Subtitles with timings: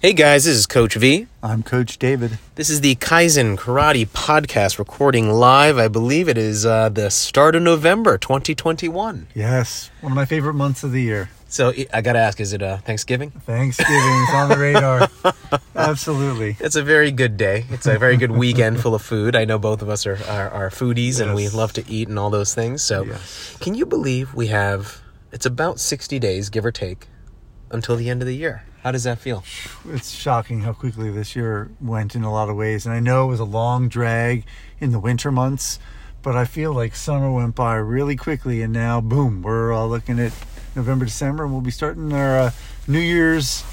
[0.00, 1.26] Hey guys, this is Coach V.
[1.42, 2.38] I'm Coach David.
[2.54, 5.76] This is the Kaizen Karate Podcast recording live.
[5.76, 9.26] I believe it is uh, the start of November 2021.
[9.34, 11.30] Yes, one of my favorite months of the year.
[11.48, 13.30] So I got to ask, is it uh, Thanksgiving?
[13.30, 15.08] Thanksgiving is on the radar.
[15.74, 16.56] Absolutely.
[16.60, 17.64] It's a very good day.
[17.70, 19.34] It's a very good weekend full of food.
[19.34, 22.18] I know both of us are, are, are foodies and we love to eat and
[22.18, 22.82] all those things.
[22.82, 23.56] So Yes.
[23.60, 25.00] can you believe we have,
[25.32, 27.08] it's about 60 days, give or take,
[27.70, 28.62] until the end of the year?
[28.82, 29.44] How does that feel?
[29.90, 32.86] It's shocking how quickly this year went in a lot of ways.
[32.86, 34.44] And I know it was a long drag
[34.80, 35.78] in the winter months,
[36.22, 38.62] but I feel like summer went by really quickly.
[38.62, 40.32] And now, boom, we're uh, looking at
[40.76, 42.50] November, December, and we'll be starting our uh,
[42.86, 43.64] New Year's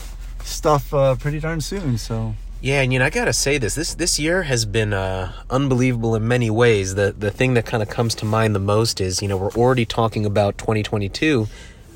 [0.44, 1.98] stuff uh, pretty darn soon.
[1.98, 3.75] So, Yeah, and you know, I gotta say this.
[3.75, 6.95] This this year has been uh, unbelievable in many ways.
[6.95, 9.52] The the thing that kind of comes to mind the most is, you know, we're
[9.52, 11.48] already talking about 2022.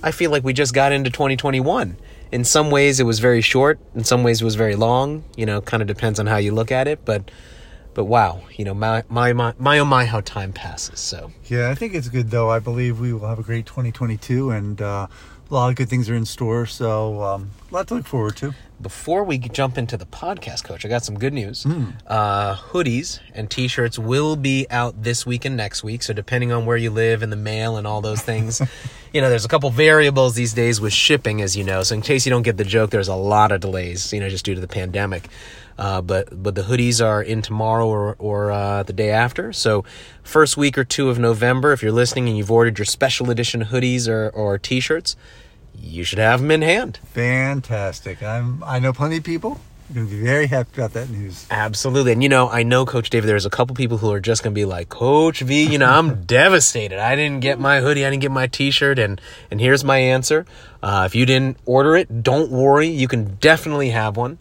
[0.02, 1.98] I feel like we just got into 2021.
[2.32, 3.80] In some ways, it was very short.
[3.96, 5.24] In some ways, it was very long.
[5.36, 7.04] You know, kind of depends on how you look at it.
[7.04, 7.30] But
[7.94, 11.00] but wow, you know, my my my, my oh my, how time passes.
[11.00, 12.50] So yeah, I think it's good, though.
[12.50, 15.08] I believe we will have a great 2022, and uh,
[15.50, 16.66] a lot of good things are in store.
[16.66, 18.54] So, um, a lot to look forward to.
[18.82, 21.66] before we jump into the podcast, Coach, I got some good news.
[22.08, 26.02] Uh, hoodies and T-shirts will be out this week and next week.
[26.04, 28.62] So depending on where you live and the mail and all those things,
[29.14, 31.84] you know, there's a couple variables these days with shipping, as you know.
[31.84, 34.30] So in case you don't get the joke, there's a lot of delays, you know,
[34.30, 35.28] just due to the pandemic.
[35.80, 39.54] Uh, but but the hoodies are in tomorrow or or uh, the day after.
[39.54, 39.86] So
[40.24, 43.64] first week or two of November, if you're listening and you've ordered your special edition
[43.64, 45.16] hoodies or or T-shirts,
[45.74, 47.00] you should have them in hand.
[47.14, 48.22] Fantastic.
[48.22, 48.62] I'm.
[48.66, 49.62] I know plenty of people.
[49.88, 51.48] I'm going to be very happy about that news.
[51.50, 52.12] Absolutely.
[52.12, 54.54] And you know, I know Coach David, there's a couple people who are just going
[54.54, 57.00] to be like, Coach V, you know, I'm devastated.
[57.00, 58.06] I didn't get my hoodie.
[58.06, 59.00] I didn't get my t-shirt.
[59.00, 59.20] And,
[59.50, 60.46] and here's my answer.
[60.84, 62.90] Uh, if you didn't order it, don't worry.
[62.90, 64.38] You can definitely have one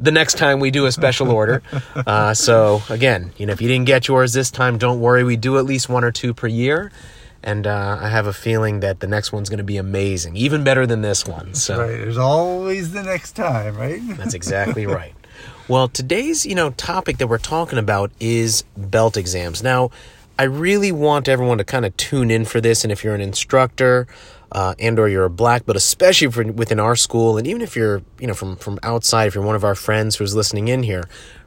[0.00, 1.62] the next time we do a special order.
[1.94, 5.22] Uh, so again, you know, if you didn't get yours this time, don't worry.
[5.22, 6.90] We do at least one or two per year.
[7.42, 10.62] And uh, I have a feeling that the next one's going to be amazing, even
[10.62, 11.54] better than this one.
[11.54, 11.88] So Right.
[11.88, 14.00] There's always the next time, right?
[14.16, 15.14] that's exactly right.
[15.66, 19.62] Well, today's, you know, topic that we're talking about is belt exams.
[19.62, 19.90] Now,
[20.38, 23.20] I really want everyone to kind of tune in for this and if you're an
[23.20, 24.06] instructor
[24.52, 28.02] uh, and or you're a black but especially within our school and even if you're,
[28.18, 31.04] you know, from from outside, if you're one of our friends who's listening in here,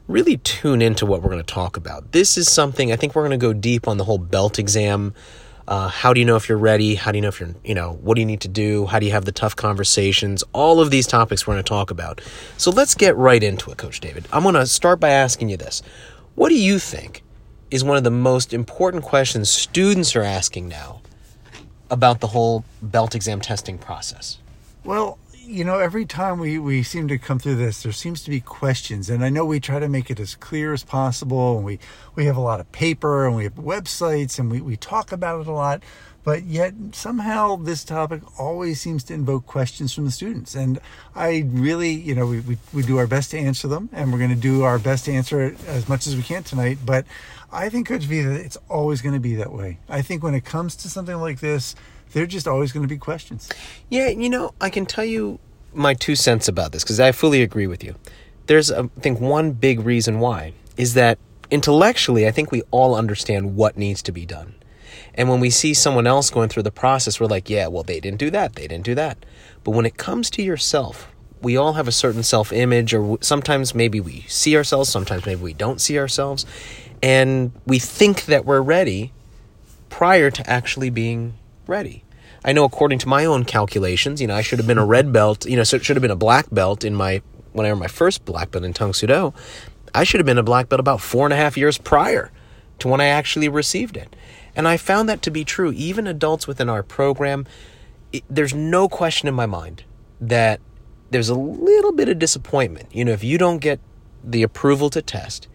[0.08, 2.12] really tune into what we're going to talk about.
[2.12, 5.14] This is something I think we're going to go deep on the whole belt exam
[5.66, 6.94] uh, how do you know if you're ready?
[6.94, 8.86] How do you know if you're, you know, what do you need to do?
[8.86, 10.44] How do you have the tough conversations?
[10.52, 12.20] All of these topics we're going to talk about.
[12.58, 14.26] So let's get right into it, Coach David.
[14.32, 15.82] I'm going to start by asking you this.
[16.34, 17.22] What do you think
[17.70, 21.00] is one of the most important questions students are asking now
[21.90, 24.38] about the whole belt exam testing process?
[24.84, 28.30] Well, you know, every time we, we seem to come through this, there seems to
[28.30, 29.10] be questions.
[29.10, 31.56] And I know we try to make it as clear as possible.
[31.56, 31.78] And we,
[32.14, 35.42] we have a lot of paper and we have websites and we, we talk about
[35.42, 35.82] it a lot.
[36.22, 40.54] But yet, somehow, this topic always seems to invoke questions from the students.
[40.54, 40.78] And
[41.14, 43.90] I really, you know, we, we, we do our best to answer them.
[43.92, 46.42] And we're going to do our best to answer it as much as we can
[46.42, 46.78] tonight.
[46.84, 47.04] But
[47.54, 49.78] I think, Coach V, that it's always going to be that way.
[49.88, 51.74] I think when it comes to something like this,
[52.12, 53.48] there are just always going to be questions.
[53.88, 55.38] Yeah, you know, I can tell you
[55.72, 57.94] my two cents about this because I fully agree with you.
[58.46, 61.18] There's, um, I think, one big reason why is that
[61.50, 64.54] intellectually, I think we all understand what needs to be done.
[65.14, 68.00] And when we see someone else going through the process, we're like, yeah, well, they
[68.00, 69.24] didn't do that, they didn't do that.
[69.62, 71.08] But when it comes to yourself,
[71.40, 75.42] we all have a certain self image, or sometimes maybe we see ourselves, sometimes maybe
[75.42, 76.46] we don't see ourselves.
[77.02, 79.12] And we think that we're ready
[79.88, 81.34] prior to actually being
[81.66, 82.04] ready.
[82.44, 85.12] I know according to my own calculations, you know, I should have been a red
[85.12, 87.22] belt, you know, so it should have been a black belt in my
[87.52, 89.32] when I earned my first black belt in Tang Soo Do.
[89.94, 92.32] I should have been a black belt about four and a half years prior
[92.80, 94.14] to when I actually received it.
[94.56, 95.72] And I found that to be true.
[95.72, 97.46] Even adults within our program,
[98.12, 99.84] it, there's no question in my mind
[100.20, 100.60] that
[101.10, 102.88] there's a little bit of disappointment.
[102.92, 103.80] You know, if you don't get
[104.22, 105.48] the approval to test,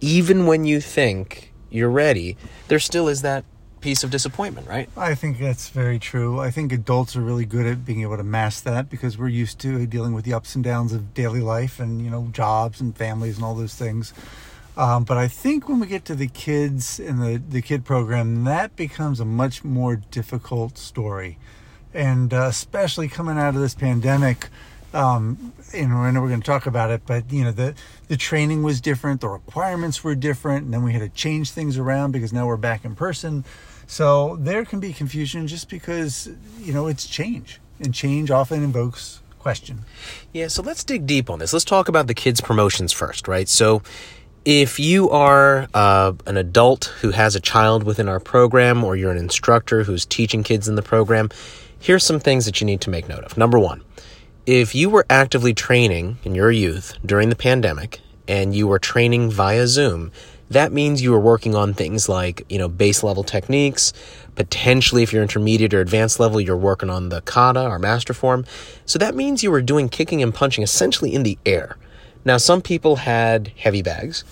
[0.00, 2.36] even when you think you're ready,
[2.68, 3.44] there still is that
[3.80, 4.88] piece of disappointment, right?
[4.96, 6.40] I think that's very true.
[6.40, 9.58] I think adults are really good at being able to mask that because we're used
[9.60, 12.96] to dealing with the ups and downs of daily life and you know jobs and
[12.96, 14.12] families and all those things.
[14.76, 18.44] Um, but I think when we get to the kids and the the kid program,
[18.44, 21.38] that becomes a much more difficult story,
[21.94, 24.48] and uh, especially coming out of this pandemic.
[24.96, 27.74] Um, know, I know we're going to talk about it, but you know, the
[28.08, 31.76] the training was different, the requirements were different, and then we had to change things
[31.76, 33.44] around because now we're back in person.
[33.86, 39.20] So there can be confusion just because you know it's change, and change often invokes
[39.38, 39.84] question.
[40.32, 41.52] Yeah, so let's dig deep on this.
[41.52, 43.48] Let's talk about the kids' promotions first, right?
[43.48, 43.82] So,
[44.44, 49.12] if you are uh, an adult who has a child within our program, or you're
[49.12, 51.30] an instructor who's teaching kids in the program,
[51.78, 53.36] here's some things that you need to make note of.
[53.36, 53.82] Number one,
[54.46, 59.28] if you were actively training in your youth during the pandemic and you were training
[59.28, 60.12] via Zoom,
[60.50, 63.92] that means you were working on things like, you know, base level techniques.
[64.36, 68.44] Potentially, if you're intermediate or advanced level, you're working on the kata or master form.
[68.84, 71.76] So that means you were doing kicking and punching essentially in the air.
[72.24, 74.22] Now, some people had heavy bags,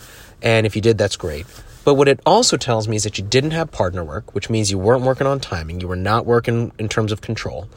[0.41, 1.47] and if you did, that's great.
[1.85, 4.71] But what it also tells me is that you didn't have partner work, which means
[4.71, 7.69] you weren't working on timing, you were not working in terms of control,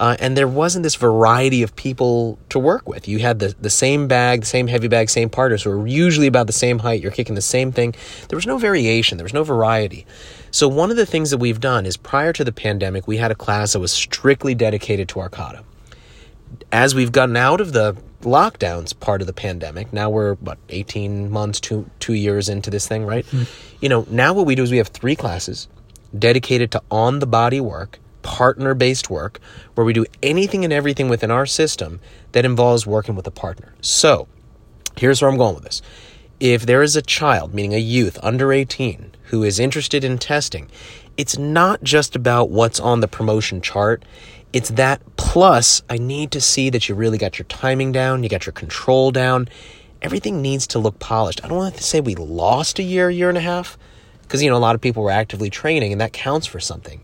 [0.00, 3.06] uh, and there wasn't this variety of people to work with.
[3.06, 6.26] You had the, the same bag, the same heavy bag, same partners who were usually
[6.26, 7.94] about the same height, you're kicking the same thing.
[8.28, 10.06] There was no variation, there was no variety.
[10.50, 13.30] So, one of the things that we've done is prior to the pandemic, we had
[13.30, 15.62] a class that was strictly dedicated to our kata.
[16.72, 19.92] As we've gotten out of the lockdowns part of the pandemic.
[19.92, 23.24] Now we're what 18 months, two two years into this thing, right?
[23.26, 23.44] Mm-hmm.
[23.80, 25.68] You know, now what we do is we have three classes
[26.18, 29.40] dedicated to on the body work, partner based work,
[29.74, 32.00] where we do anything and everything within our system
[32.32, 33.74] that involves working with a partner.
[33.80, 34.28] So,
[34.96, 35.82] here's where I'm going with this.
[36.38, 40.68] If there is a child, meaning a youth under 18, who is interested in testing,
[41.16, 44.04] it's not just about what's on the promotion chart.
[44.52, 48.28] It's that plus I need to see that you really got your timing down, you
[48.28, 49.48] got your control down.
[50.02, 51.44] Everything needs to look polished.
[51.44, 53.76] I don't want to say we lost a year, year and a half,
[54.22, 57.02] because you know a lot of people were actively training and that counts for something.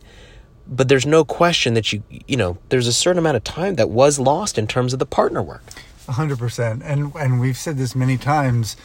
[0.69, 3.91] But there's no question that you you know there's a certain amount of time that
[3.91, 5.63] was lost in terms of the partner work.
[6.07, 6.83] 100%.
[6.85, 8.77] And and we've said this many times,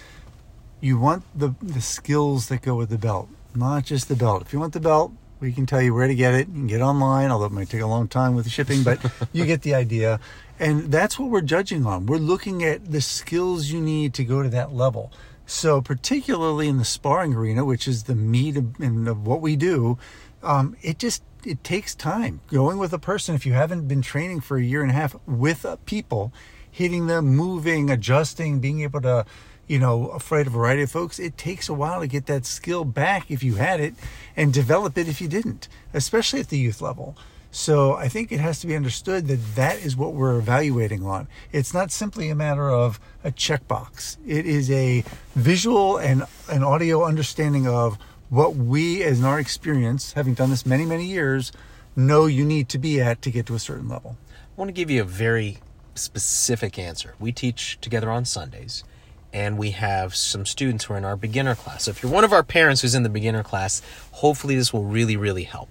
[0.79, 4.41] you want the the skills that go with the belt, not just the belt.
[4.41, 6.47] If you want the belt, we can tell you where to get it.
[6.47, 8.99] You can get online, although it might take a long time with the shipping, but
[9.33, 10.19] you get the idea.
[10.59, 12.05] And that's what we're judging on.
[12.05, 15.11] We're looking at the skills you need to go to that level.
[15.47, 19.97] So, particularly in the sparring arena, which is the meat of, of what we do,
[20.43, 22.41] um, it just it takes time.
[22.47, 25.15] Going with a person, if you haven't been training for a year and a half
[25.25, 26.31] with uh, people,
[26.69, 29.25] hitting them, moving, adjusting, being able to
[29.67, 32.45] you know, afraid of a variety of folks, it takes a while to get that
[32.45, 33.93] skill back if you had it
[34.35, 37.15] and develop it if you didn't, especially at the youth level.
[37.51, 41.27] So I think it has to be understood that that is what we're evaluating on.
[41.53, 44.17] It's not simply a matter of a checkbox.
[44.25, 45.05] It is a
[45.35, 47.97] visual and an audio understanding of
[48.31, 51.51] what we, as in our experience, having done this many, many years,
[51.97, 54.15] know you need to be at to get to a certain level.
[54.31, 55.57] I want to give you a very
[55.95, 57.13] specific answer.
[57.19, 58.85] We teach together on Sundays
[59.33, 61.83] and we have some students who are in our beginner class.
[61.83, 63.81] So if you're one of our parents who's in the beginner class,
[64.13, 65.69] hopefully this will really, really help.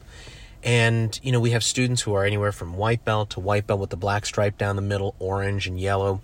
[0.63, 3.81] And, you know, we have students who are anywhere from white belt to white belt
[3.81, 6.21] with the black stripe down the middle, orange and yellow.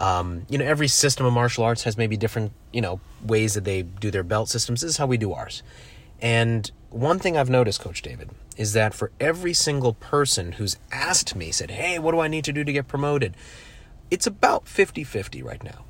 [0.00, 3.64] Um, you know, every system of martial arts has maybe different, you know, ways that
[3.64, 4.80] they do their belt systems.
[4.80, 5.62] This is how we do ours.
[6.20, 11.36] And one thing I've noticed, Coach David, is that for every single person who's asked
[11.36, 13.36] me, said, hey, what do I need to do to get promoted?
[14.10, 15.84] It's about 50 50 right now.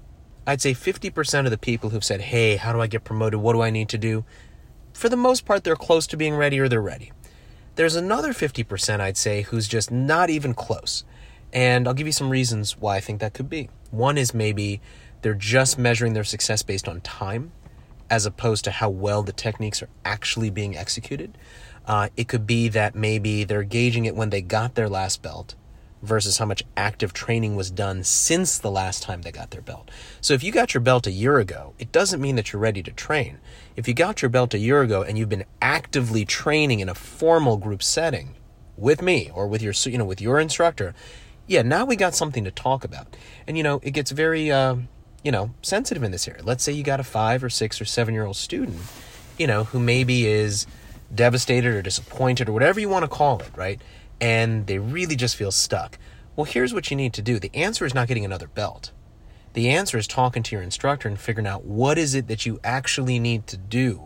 [0.47, 3.41] I'd say 50% of the people who've said, Hey, how do I get promoted?
[3.41, 4.25] What do I need to do?
[4.93, 7.12] For the most part, they're close to being ready or they're ready.
[7.77, 11.05] There's another 50%, I'd say, who's just not even close.
[11.52, 13.69] And I'll give you some reasons why I think that could be.
[13.91, 14.81] One is maybe
[15.23, 17.52] they're just measuring their success based on time
[18.09, 21.38] as opposed to how well the techniques are actually being executed.
[21.87, 25.54] Uh, it could be that maybe they're gauging it when they got their last belt
[26.02, 29.90] versus how much active training was done since the last time they got their belt.
[30.21, 32.83] So if you got your belt a year ago, it doesn't mean that you're ready
[32.83, 33.38] to train.
[33.76, 36.95] If you got your belt a year ago and you've been actively training in a
[36.95, 38.35] formal group setting
[38.76, 40.95] with me or with your you know with your instructor,
[41.50, 43.16] yeah, now we got something to talk about.
[43.47, 44.76] And you know, it gets very uh,
[45.23, 46.42] you know, sensitive in this area.
[46.42, 48.80] Let's say you got a 5 or 6 or 7-year-old student,
[49.38, 50.66] you know, who maybe is
[51.14, 53.80] devastated or disappointed or whatever you want to call it, right?
[54.21, 55.99] and they really just feel stuck.
[56.37, 57.38] Well, here's what you need to do.
[57.38, 58.92] The answer is not getting another belt.
[59.54, 62.61] The answer is talking to your instructor and figuring out what is it that you
[62.62, 64.02] actually need to do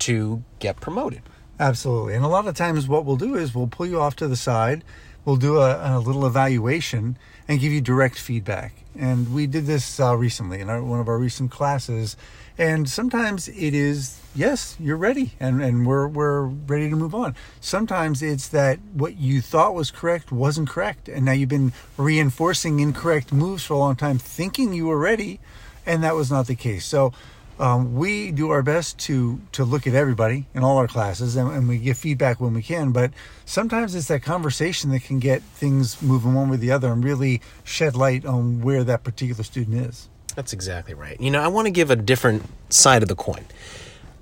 [0.00, 1.22] to get promoted.
[1.58, 2.14] Absolutely.
[2.14, 4.36] And a lot of times what we'll do is we'll pull you off to the
[4.36, 4.84] side,
[5.26, 8.72] we'll do a, a little evaluation and give you direct feedback.
[8.98, 12.16] And we did this uh, recently in our, one of our recent classes.
[12.56, 17.36] And sometimes it is, yes, you're ready and, and we're, we're ready to move on.
[17.60, 21.08] Sometimes it's that what you thought was correct wasn't correct.
[21.08, 25.40] And now you've been reinforcing incorrect moves for a long time, thinking you were ready.
[25.84, 26.86] And that was not the case.
[26.86, 27.12] So
[27.58, 31.50] um, we do our best to to look at everybody in all our classes and,
[31.50, 33.10] and, we give feedback when we can but
[33.44, 37.02] sometimes it's that conversation that can get things moving one way or the other and
[37.02, 40.08] really shed light on where that particular student is.
[40.34, 41.20] That's exactly right.
[41.20, 43.44] You know i want to give a different side of the coin.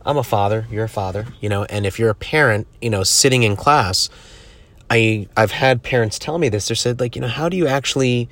[0.07, 3.03] I'm a father you're a father you know and if you're a parent you know
[3.03, 4.11] sitting in class
[4.91, 6.69] i i've had parents tell me this.
[6.69, 8.29] They said like you know how do you actually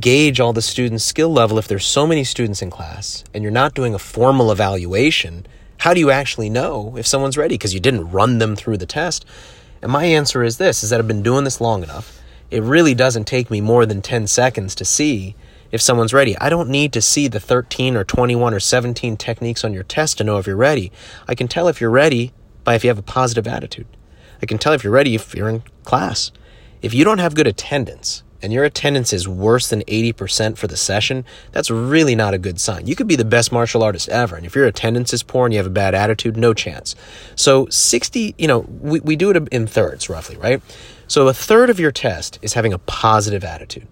[0.00, 3.50] gauge all the students' skill level if there's so many students in class and you're
[3.50, 5.46] not doing a formal evaluation?
[5.78, 8.86] How do you actually know if someone's ready because you didn't run them through the
[8.86, 9.24] test?
[9.80, 12.20] And my answer is this is that I've been doing this long enough.
[12.50, 15.36] It really doesn't take me more than 10 seconds to see
[15.70, 16.36] if someone's ready.
[16.38, 20.18] I don't need to see the 13 or 21 or 17 techniques on your test
[20.18, 20.90] to know if you're ready.
[21.26, 22.32] I can tell if you're ready
[22.64, 23.86] by if you have a positive attitude.
[24.42, 26.32] I can tell if you're ready if you're in class.
[26.80, 30.76] If you don't have good attendance, and your attendance is worse than 80% for the
[30.76, 32.86] session, that's really not a good sign.
[32.86, 35.52] You could be the best martial artist ever, and if your attendance is poor and
[35.52, 36.94] you have a bad attitude, no chance.
[37.34, 40.62] So 60, you know, we, we do it in thirds roughly, right?
[41.06, 43.88] So a third of your test is having a positive attitude.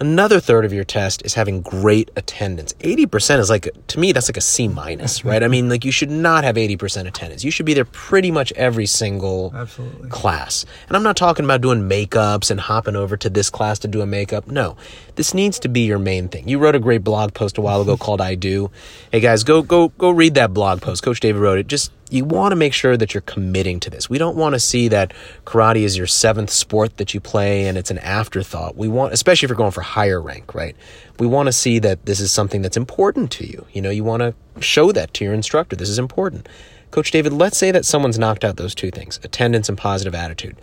[0.00, 2.72] Another third of your test is having great attendance.
[2.80, 5.42] 80% is like, to me, that's like a C minus, right?
[5.42, 7.44] I mean, like you should not have 80% attendance.
[7.44, 10.08] You should be there pretty much every single Absolutely.
[10.08, 10.64] class.
[10.88, 14.00] And I'm not talking about doing makeups and hopping over to this class to do
[14.00, 14.46] a makeup.
[14.46, 14.78] No,
[15.20, 16.48] this needs to be your main thing.
[16.48, 18.70] You wrote a great blog post a while ago called I Do.
[19.12, 21.02] Hey guys, go, go, go read that blog post.
[21.02, 21.66] Coach David wrote it.
[21.66, 24.08] Just you want to make sure that you're committing to this.
[24.08, 25.12] We don't want to see that
[25.44, 28.78] karate is your seventh sport that you play and it's an afterthought.
[28.78, 30.74] We want, especially if you're going for higher rank, right?
[31.18, 33.66] We want to see that this is something that's important to you.
[33.74, 35.76] You know, you want to show that to your instructor.
[35.76, 36.48] This is important.
[36.92, 40.56] Coach David, let's say that someone's knocked out those two things attendance and positive attitude.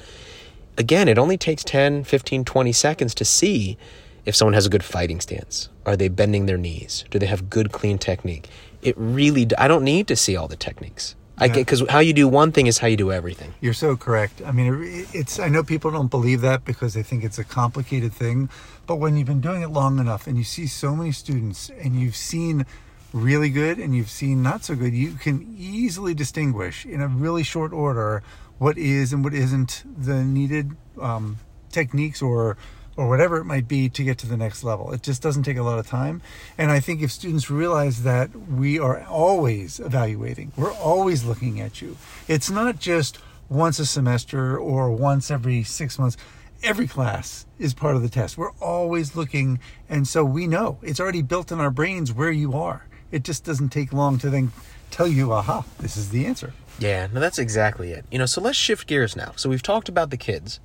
[0.80, 3.78] Again, it only takes 10, 15, 20 seconds to see
[4.28, 5.70] if someone has a good fighting stance.
[5.86, 7.06] Are they bending their knees?
[7.10, 8.50] Do they have good, clean technique?
[8.82, 11.16] It really, I don't need to see all the techniques.
[11.40, 13.54] I because how you do one thing is how you do everything.
[13.62, 14.42] You're so correct.
[14.44, 18.12] I mean, it's I know people don't believe that because they think it's a complicated
[18.12, 18.50] thing,
[18.88, 21.96] but when you've been doing it long enough and you see so many students and
[21.96, 22.66] you've seen
[23.14, 27.44] really good and you've seen not so good, you can easily distinguish in a really
[27.44, 28.24] short order
[28.58, 31.38] what is and what isn't the needed um,
[31.72, 32.58] techniques or
[32.98, 34.92] or whatever it might be to get to the next level.
[34.92, 36.22] It just doesn't take a lot of time.
[36.58, 41.82] And I think if students realize that we are always evaluating, we're always looking at
[41.82, 41.96] you.
[42.28, 46.18] It's not just once a semester or once every six months.
[46.64, 48.38] Every class is part of the test.
[48.38, 49.60] We're always looking.
[49.88, 52.88] And so we know it's already built in our brains where you are.
[53.12, 54.52] It just doesn't take long to then
[54.90, 56.54] tell you, aha, this is the answer.
[56.80, 58.06] Yeah, no, that's exactly it.
[58.12, 59.34] You know, so let's shift gears now.
[59.36, 60.60] So we've talked about the kids.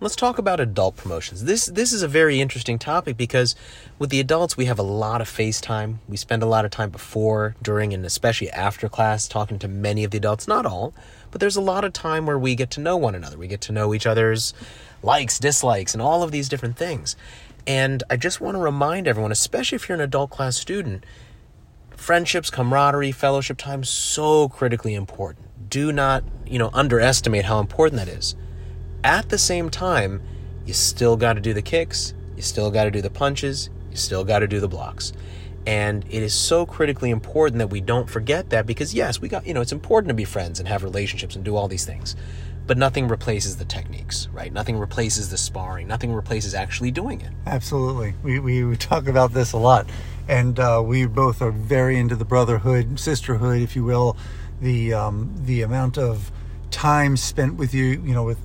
[0.00, 1.42] Let's talk about adult promotions.
[1.42, 3.56] This this is a very interesting topic because
[3.98, 5.96] with the adults we have a lot of FaceTime.
[6.08, 10.04] We spend a lot of time before, during, and especially after class talking to many
[10.04, 10.46] of the adults.
[10.46, 10.94] Not all,
[11.32, 13.36] but there's a lot of time where we get to know one another.
[13.36, 14.54] We get to know each other's
[15.02, 17.16] likes, dislikes, and all of these different things.
[17.66, 21.02] And I just want to remind everyone, especially if you're an adult class student,
[21.90, 25.68] friendships, camaraderie, fellowship time so critically important.
[25.68, 28.36] Do not, you know, underestimate how important that is.
[29.04, 30.20] At the same time,
[30.66, 33.96] you still got to do the kicks, you still got to do the punches, you
[33.96, 35.12] still got to do the blocks.
[35.66, 39.46] And it is so critically important that we don't forget that because, yes, we got,
[39.46, 42.16] you know, it's important to be friends and have relationships and do all these things.
[42.66, 44.52] But nothing replaces the techniques, right?
[44.52, 45.86] Nothing replaces the sparring.
[45.86, 47.32] Nothing replaces actually doing it.
[47.46, 48.14] Absolutely.
[48.22, 49.86] We, we, talk about this a lot.
[50.26, 54.16] And uh, we both are very into the brotherhood, sisterhood, if you will,
[54.60, 56.30] the, um, the amount of
[56.70, 58.38] time spent with you, you know, with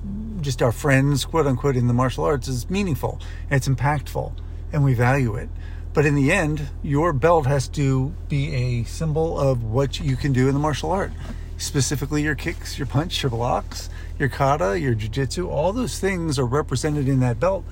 [0.44, 3.20] just our friends, quote unquote, in the martial arts is meaningful
[3.50, 4.32] it's impactful
[4.72, 5.48] and we value it.
[5.92, 10.32] But in the end, your belt has to be a symbol of what you can
[10.32, 11.12] do in the martial art.
[11.56, 16.46] Specifically, your kicks, your punch, your blocks, your kata, your jiu-jitsu, all those things are
[16.46, 17.64] represented in that belt.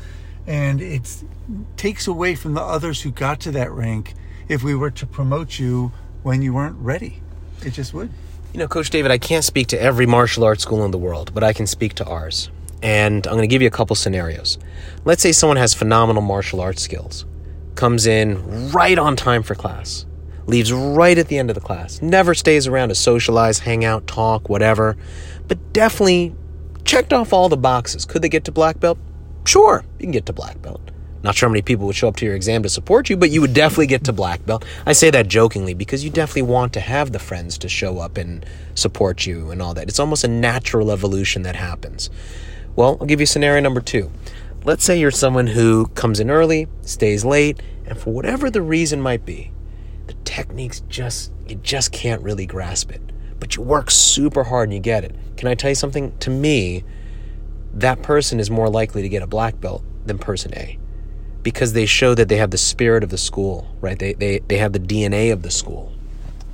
[0.47, 1.25] And it
[1.76, 4.14] takes away from the others who got to that rank
[4.49, 5.91] if we were to promote you
[6.23, 7.21] when you weren't ready.
[7.64, 8.11] It just would.
[8.52, 11.33] You know, Coach David, I can't speak to every martial arts school in the world,
[11.35, 12.50] but I can speak to ours.
[12.83, 14.59] And I'm going to give you a couple scenarios.
[15.05, 17.25] Let's say someone has phenomenal martial arts skills,
[17.75, 20.05] comes in right on time for class,
[20.47, 24.07] leaves right at the end of the class, never stays around to socialize, hang out,
[24.07, 24.97] talk, whatever,
[25.47, 26.35] but definitely
[26.85, 28.05] checked off all the boxes.
[28.05, 28.99] Could they get to black belt?
[29.45, 30.81] Sure, you can get to black belt.
[31.23, 33.31] Not sure how many people would show up to your exam to support you, but
[33.31, 34.65] you would definitely get to black belt.
[34.85, 38.17] I say that jokingly because you definitely want to have the friends to show up
[38.17, 39.89] and support you and all that.
[39.89, 42.11] It's almost a natural evolution that happens.
[42.75, 44.11] Well, I'll give you scenario number two.
[44.64, 49.00] Let's say you're someone who comes in early, stays late, and for whatever the reason
[49.00, 49.50] might be,
[50.07, 53.02] the techniques just you just can't really grasp it.
[53.41, 55.14] But you work super hard and you get it.
[55.37, 56.17] Can I tell you something?
[56.19, 56.85] To me,
[57.75, 60.79] that person is more likely to get a black belt than person A
[61.43, 63.99] because they show that they have the spirit of the school, right?
[63.99, 65.93] They, they, they have the DNA of the school.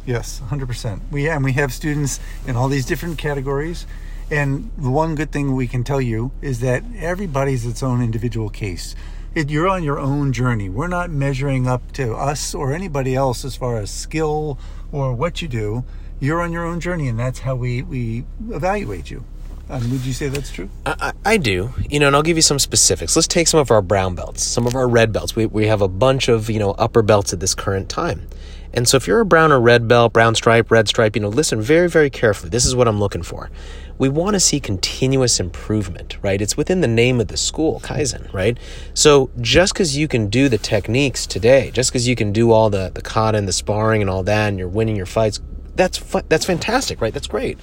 [0.07, 1.03] Yes, 100%.
[1.11, 3.87] We, and we have students in all these different categories.
[4.31, 8.51] And the one good thing we can tell you is that everybody's its own individual
[8.51, 8.95] case.
[9.35, 10.69] It, you're on your own journey.
[10.69, 14.59] We're not measuring up to us or anybody else as far as skill
[14.93, 15.85] or what you do.
[16.21, 19.25] You're on your own journey, and that's how we, we evaluate you.
[19.71, 20.69] Um, would you say that's true?
[20.87, 23.15] I, I, do, you know, and I'll give you some specifics.
[23.15, 25.37] Let's take some of our brown belts, some of our red belts.
[25.37, 28.27] We, we have a bunch of, you know, upper belts at this current time.
[28.73, 31.29] And so if you're a brown or red belt, brown stripe, red stripe, you know,
[31.29, 32.51] listen very, very carefully.
[32.51, 33.51] This is what I'm looking for.
[33.99, 36.41] We want to see continuous improvement, right?
[36.41, 38.57] It's within the name of the school, Kaizen, right?
[38.95, 42.71] So just because you can do the techniques today, just because you can do all
[42.71, 45.41] the, the kata and the sparring and all that, and you're winning your fights,
[45.75, 47.13] that's, fu- that's fantastic, right?
[47.13, 47.59] That's great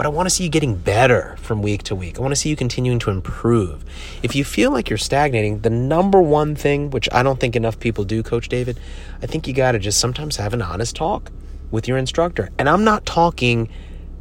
[0.00, 2.18] but I want to see you getting better from week to week.
[2.18, 3.84] I want to see you continuing to improve.
[4.22, 7.78] If you feel like you're stagnating, the number one thing, which I don't think enough
[7.78, 8.80] people do, Coach David,
[9.22, 11.30] I think you got to just sometimes have an honest talk
[11.70, 12.48] with your instructor.
[12.58, 13.68] And I'm not talking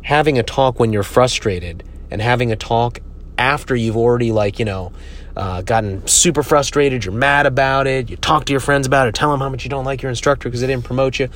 [0.03, 2.99] having a talk when you're frustrated and having a talk
[3.37, 4.91] after you've already, like, you know,
[5.35, 9.15] uh, gotten super frustrated, you're mad about it, you talk to your friends about it,
[9.15, 11.29] tell them how much you don't like your instructor because they didn't promote you.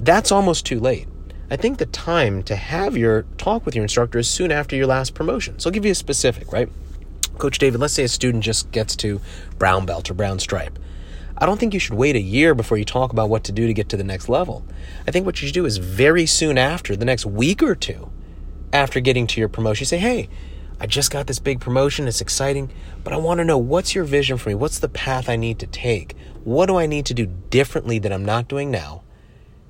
[0.00, 1.06] That's almost too late.
[1.48, 4.86] I think the time to have your talk with your instructor is soon after your
[4.86, 5.60] last promotion.
[5.60, 6.68] So I'll give you a specific, right?
[7.38, 9.20] Coach David, let's say a student just gets to
[9.58, 10.78] brown belt or brown stripe.
[11.38, 13.66] I don't think you should wait a year before you talk about what to do
[13.66, 14.64] to get to the next level.
[15.06, 18.10] I think what you should do is very soon after, the next week or two
[18.72, 20.28] after getting to your promotion, you say, hey,
[20.80, 22.08] I just got this big promotion.
[22.08, 22.70] It's exciting,
[23.04, 24.54] but I want to know what's your vision for me?
[24.54, 26.14] What's the path I need to take?
[26.44, 29.02] What do I need to do differently that I'm not doing now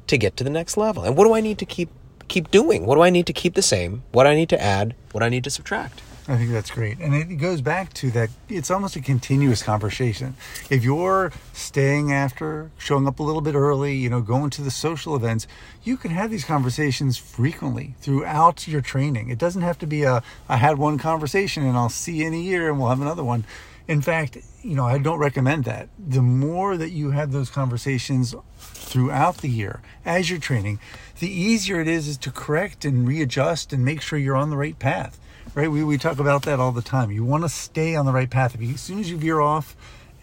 [0.06, 1.04] to get to the next level?
[1.04, 1.90] And what do I need to keep
[2.28, 2.86] keep doing?
[2.86, 4.02] What do I need to keep the same?
[4.10, 4.96] What do I need to add?
[5.12, 6.02] What do I need to subtract?
[6.28, 6.98] I think that's great.
[6.98, 10.34] And it goes back to that it's almost a continuous conversation.
[10.70, 14.72] If you're staying after, showing up a little bit early, you know, going to the
[14.72, 15.46] social events,
[15.84, 19.30] you can have these conversations frequently throughout your training.
[19.30, 22.34] It doesn't have to be a I had one conversation and I'll see you in
[22.34, 23.44] a year and we'll have another one.
[23.86, 25.88] In fact, you know, I don't recommend that.
[25.96, 30.80] The more that you have those conversations throughout the year as you're training,
[31.20, 34.56] the easier it is, is to correct and readjust and make sure you're on the
[34.56, 35.20] right path.
[35.54, 35.70] Right?
[35.70, 37.10] We, we talk about that all the time.
[37.10, 38.54] You want to stay on the right path.
[38.54, 39.74] If you, as soon as you veer off,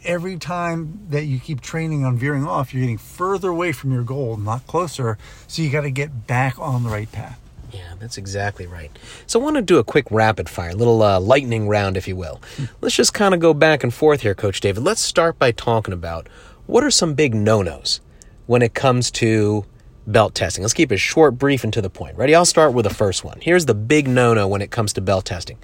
[0.03, 4.03] every time that you keep training on veering off, you're getting further away from your
[4.03, 5.17] goal, not closer.
[5.47, 7.39] So you got to get back on the right path.
[7.71, 8.91] Yeah, that's exactly right.
[9.25, 12.15] So I want to do a quick rapid fire, little uh, lightning round, if you
[12.15, 12.39] will.
[12.81, 14.83] Let's just kind of go back and forth here, Coach David.
[14.83, 16.27] Let's start by talking about
[16.67, 17.99] what are some big no nos
[18.45, 19.65] when it comes to
[20.05, 20.63] belt testing.
[20.63, 22.17] Let's keep it short, brief, and to the point.
[22.17, 22.35] Ready?
[22.35, 23.39] I'll start with the first one.
[23.41, 25.57] Here's the big no no when it comes to belt testing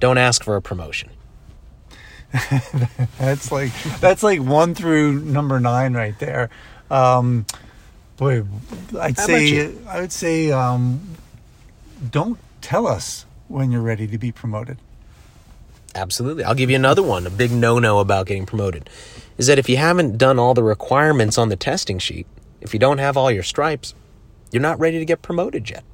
[0.00, 1.10] don't ask for a promotion.
[3.18, 6.50] that's like that's like one through number nine right there.
[6.90, 7.46] Um,
[8.16, 8.42] boy,
[9.00, 9.72] I'd How say?
[9.86, 11.16] I would say um,
[12.10, 14.78] don't tell us when you're ready to be promoted.
[15.94, 16.42] Absolutely.
[16.42, 17.24] I'll give you another one.
[17.26, 18.90] A big no no about getting promoted
[19.38, 22.26] is that if you haven't done all the requirements on the testing sheet,
[22.64, 23.94] if you don't have all your stripes,
[24.50, 25.84] you're not ready to get promoted yet.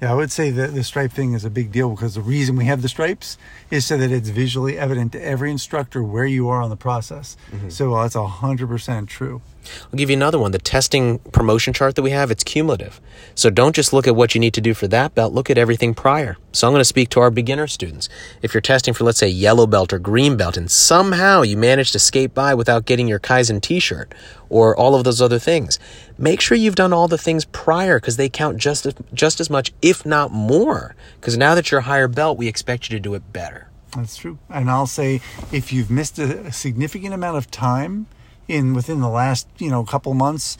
[0.00, 2.54] Yeah, I would say that the stripe thing is a big deal because the reason
[2.54, 3.36] we have the stripes
[3.68, 7.36] is so that it's visually evident to every instructor where you are on the process.
[7.68, 9.42] So uh, that's a hundred percent true.
[9.84, 10.52] I'll give you another one.
[10.52, 13.00] The testing promotion chart that we have, it's cumulative.
[13.34, 15.58] So don't just look at what you need to do for that belt, look at
[15.58, 16.36] everything prior.
[16.52, 18.08] So I'm going to speak to our beginner students.
[18.42, 21.92] If you're testing for, let's say, yellow belt or green belt, and somehow you manage
[21.92, 24.14] to skate by without getting your Kaizen t shirt
[24.48, 25.78] or all of those other things,
[26.16, 29.50] make sure you've done all the things prior because they count just as, just as
[29.50, 30.94] much, if not more.
[31.20, 33.68] Because now that you're a higher belt, we expect you to do it better.
[33.96, 34.38] That's true.
[34.48, 35.20] And I'll say
[35.52, 38.06] if you've missed a, a significant amount of time
[38.48, 40.58] in within the last you know couple months,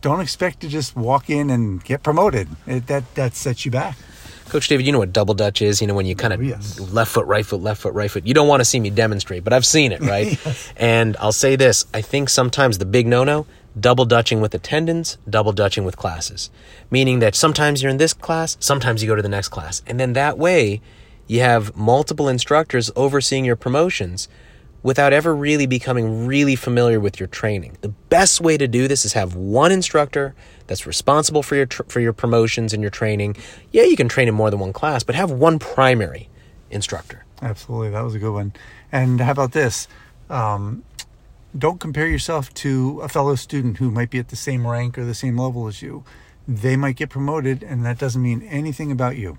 [0.00, 2.48] don't expect to just walk in and get promoted.
[2.66, 3.96] It, that that sets you back.
[4.48, 5.82] Coach David, you know what double dutch is?
[5.82, 6.80] You know, when you kind of Oh, yes.
[6.80, 8.26] left foot, right foot, left foot, right foot.
[8.26, 10.38] You don't want to see me demonstrate, but I've seen it, right?
[10.78, 13.46] And I'll say this I think sometimes the big no no
[13.78, 16.50] double dutching with attendance, double dutching with classes.
[16.90, 19.82] Meaning that sometimes you're in this class, sometimes you go to the next class.
[19.86, 20.80] And then that way,
[21.26, 24.28] you have multiple instructors overseeing your promotions
[24.82, 27.76] without ever really becoming really familiar with your training.
[27.80, 30.34] The best way to do this is have one instructor
[30.66, 33.36] that's responsible for your tr- for your promotions and your training.
[33.72, 36.28] Yeah, you can train in more than one class, but have one primary
[36.70, 37.24] instructor.
[37.42, 38.52] Absolutely, that was a good one.
[38.92, 39.88] And how about this?
[40.28, 40.84] Um,
[41.56, 45.04] Don't compare yourself to a fellow student who might be at the same rank or
[45.04, 46.04] the same level as you.
[46.46, 49.38] They might get promoted, and that doesn't mean anything about you.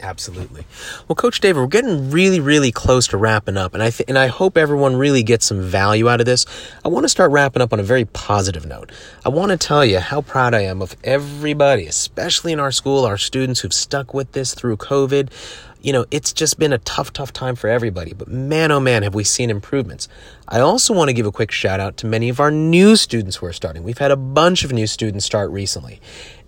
[0.00, 0.64] Absolutely.
[1.08, 4.16] Well, Coach David, we're getting really, really close to wrapping up, and I th- and
[4.16, 6.46] I hope everyone really gets some value out of this.
[6.84, 8.92] I want to start wrapping up on a very positive note.
[9.26, 13.04] I want to tell you how proud I am of everybody, especially in our school,
[13.04, 15.30] our students who've stuck with this through COVID
[15.88, 18.12] you know, it's just been a tough, tough time for everybody.
[18.12, 20.06] But man, oh man, have we seen improvements.
[20.46, 23.36] I also want to give a quick shout out to many of our new students
[23.36, 23.84] who are starting.
[23.84, 25.98] We've had a bunch of new students start recently.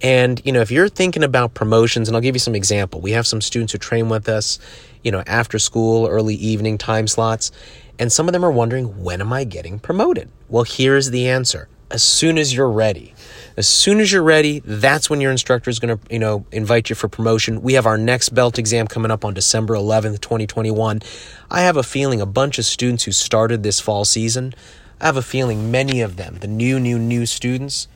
[0.02, 3.00] And, you know, if you're thinking about promotions, and I'll give you some example.
[3.00, 4.58] We have some students who train with us,
[5.02, 7.50] you know, after school, early evening time slots.
[7.98, 10.28] And some of them are wondering, when am I getting promoted?
[10.50, 11.70] Well, here's the answer.
[11.90, 13.14] As soon as you're ready.
[13.56, 16.88] As soon as you're ready, that's when your instructor is going to, you know, invite
[16.88, 17.62] you for promotion.
[17.62, 21.02] We have our next belt exam coming up on December 11th, 2021.
[21.50, 24.54] I have a feeling a bunch of students who started this fall season,
[25.00, 27.88] I have a feeling many of them, the new, new, new students,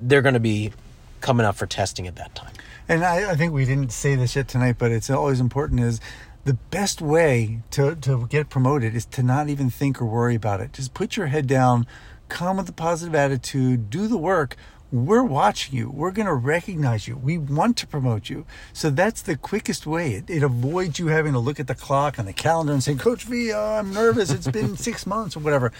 [0.00, 0.72] they're going to be
[1.20, 2.52] coming up for testing at that time.
[2.88, 6.00] And I, I think we didn't say this yet tonight, but it's always important is
[6.44, 10.60] the best way to, to get promoted is to not even think or worry about
[10.60, 10.72] it.
[10.72, 11.86] Just put your head down,
[12.30, 14.56] come with a positive attitude, do the work
[14.90, 15.90] we're watching you.
[15.90, 17.16] We're going to recognize you.
[17.16, 18.46] We want to promote you.
[18.72, 20.14] So that's the quickest way.
[20.14, 22.94] It, it, avoids you having to look at the clock and the calendar and say,
[22.94, 24.30] Coach V, uh, I'm nervous.
[24.30, 25.72] It's been six months or whatever.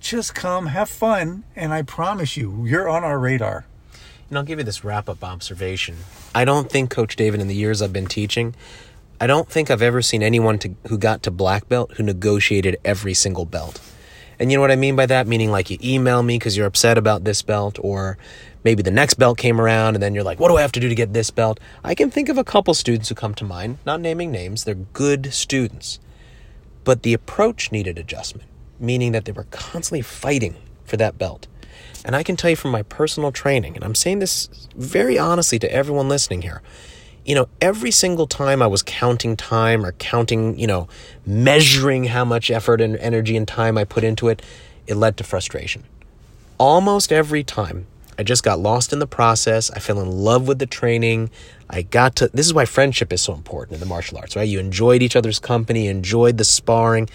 [0.00, 3.66] Just come, have fun, and I promise you, you're on our radar.
[4.28, 5.96] And I'll give you this wrap up observation.
[6.34, 8.54] I don't think, Coach David, in the years I've been teaching,
[9.20, 12.78] I don't think I've ever seen anyone to, who got to black belt who negotiated
[12.84, 13.80] every single belt.
[14.38, 15.26] And you know what I mean by that?
[15.26, 18.18] Meaning like you email me because you're upset about this belt, or
[18.64, 20.80] maybe the next belt came around and then you're like, what do I have to
[20.80, 21.60] do to get this belt?
[21.82, 24.74] I can think of a couple students who come to mind, not naming names, they're
[24.74, 25.98] good students.
[26.82, 31.46] But the approach needed adjustment, meaning that they were constantly fighting for that belt.
[32.04, 35.58] And I can tell you from my personal training, and I'm saying this very honestly
[35.58, 36.62] to everyone listening here
[37.24, 40.88] you know, every single time I was counting time or counting, you know,
[41.24, 44.42] measuring how much effort and energy and time I put into it,
[44.86, 45.84] it led to frustration.
[46.58, 47.86] Almost every time,
[48.18, 49.70] I just got lost in the process.
[49.70, 51.30] I fell in love with the training.
[51.68, 54.46] I got to, this is why friendship is so important in the martial arts, right?
[54.46, 57.08] You enjoyed each other's company, enjoyed the sparring.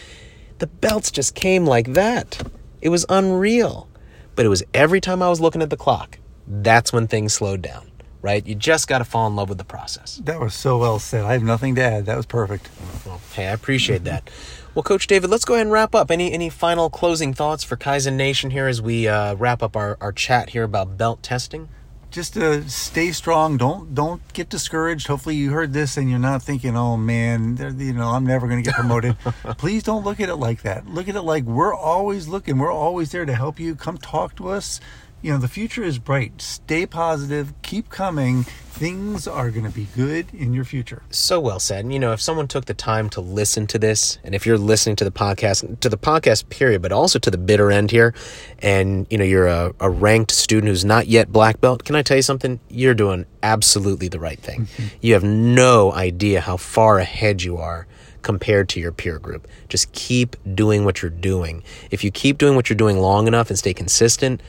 [0.58, 2.42] The belts just came like that.
[2.82, 3.88] It was unreal.
[4.36, 6.18] But it was every time I was looking at the clock,
[6.48, 7.89] that's when things slowed down
[8.22, 8.46] right?
[8.46, 10.22] You just got to fall in love with the process.
[10.24, 11.24] That was so well said.
[11.26, 12.06] I have nothing to add.
[12.06, 12.70] That was perfect.
[13.06, 14.30] Well, hey, I appreciate that.
[14.76, 16.12] Well, Coach David, let's go ahead and wrap up.
[16.12, 19.98] Any any final closing thoughts for Kaizen Nation here as we uh, wrap up our,
[20.00, 21.70] our chat here about belt testing?
[22.12, 23.58] Just to stay strong.
[23.58, 25.08] Don't don't get discouraged.
[25.08, 28.64] Hopefully, you heard this and you're not thinking, "Oh man, you know, I'm never going
[28.64, 29.18] to get promoted."
[29.58, 30.88] Please don't look at it like that.
[30.88, 32.58] Look at it like we're always looking.
[32.58, 33.76] We're always there to help you.
[33.76, 34.80] Come talk to us
[35.22, 36.42] you know, the future is bright.
[36.42, 38.44] Stay positive, keep coming.
[38.44, 41.04] Things are going to be good in your future.
[41.10, 41.84] So well said.
[41.84, 44.58] And, you know, if someone took the time to listen to this, and if you're
[44.58, 48.14] listening to the podcast, to the podcast period, but also to the bitter end here,
[48.60, 52.02] and, you know, you're a, a ranked student who's not yet black belt, can I
[52.02, 52.62] tell you something?
[52.70, 54.68] You're doing absolutely the right thing.
[54.68, 54.84] Mm-hmm.
[55.02, 57.88] You have no idea how far ahead you are
[58.22, 59.48] compared to your peer group.
[59.68, 61.64] Just keep doing what you're doing.
[61.92, 64.42] If you keep doing what you're doing long enough and stay consistent,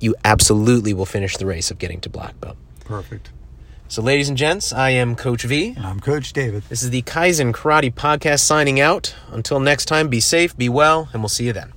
[0.00, 2.56] you absolutely will finish the race of getting to black belt.
[2.84, 3.30] Perfect.
[3.88, 5.74] So, ladies and gents, I am Coach V.
[5.76, 6.64] And I'm Coach David.
[6.68, 9.14] This is the Kaizen Karate Podcast signing out.
[9.30, 11.72] Until next time, be safe, be well, and we'll see you then.